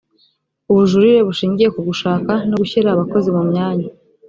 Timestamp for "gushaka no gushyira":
1.89-2.87